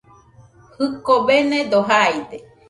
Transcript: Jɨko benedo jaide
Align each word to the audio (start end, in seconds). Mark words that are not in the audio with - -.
Jɨko 0.77 1.13
benedo 1.27 1.79
jaide 1.87 2.37